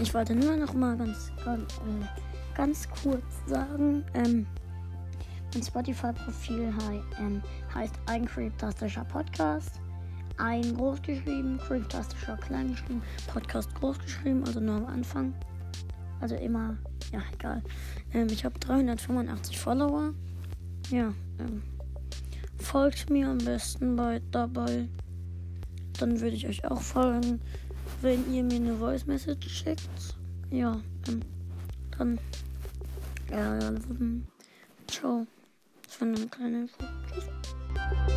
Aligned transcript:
ich 0.00 0.12
wollte 0.12 0.34
nur 0.34 0.56
noch 0.56 0.74
mal 0.74 0.96
ganz, 0.96 1.32
äh, 1.46 1.56
ganz 2.54 2.88
kurz 2.88 3.24
sagen, 3.46 4.04
ähm, 4.14 4.46
mein 5.54 5.62
Spotify-Profil 5.62 6.72
hei 6.76 7.00
ähm, 7.18 7.42
heißt 7.74 7.94
ein 8.06 8.26
Creeptastischer 8.26 9.04
Podcast. 9.04 9.80
Ein 10.38 10.76
groß 10.76 11.00
geschrieben, 11.00 11.58
Creeptastischer 11.66 12.36
klein 12.36 12.72
geschrieben, 12.72 13.02
Podcast 13.26 13.74
groß 13.76 13.98
geschrieben, 13.98 14.44
also 14.44 14.60
nur 14.60 14.76
am 14.76 14.86
Anfang. 14.86 15.32
Also 16.20 16.34
immer, 16.34 16.76
ja, 17.10 17.22
egal. 17.32 17.62
Ähm, 18.12 18.26
ich 18.30 18.44
habe 18.44 18.58
385 18.58 19.58
Follower. 19.58 20.12
Ja, 20.90 21.14
ähm, 21.38 21.62
folgt 22.58 23.08
mir 23.08 23.28
am 23.28 23.38
besten 23.38 23.96
bei 23.96 24.20
dabei. 24.30 24.88
Dann 25.98 26.20
würde 26.20 26.36
ich 26.36 26.46
euch 26.46 26.66
auch 26.66 26.82
folgen, 26.82 27.40
wenn 28.02 28.32
ihr 28.32 28.42
mir 28.42 28.56
eine 28.56 28.76
Voice 28.76 29.06
Message 29.06 29.48
schickt. 29.48 30.16
Ja, 30.50 30.80
dann. 31.04 32.18
Ja, 33.30 33.58
ähm, 33.58 34.26
ciao. 34.86 35.26
Das 35.86 36.00
war 36.00 36.08
eine 36.08 36.26
kleine 36.26 36.60
Info. 36.62 36.84
Tschüss. 37.12 38.16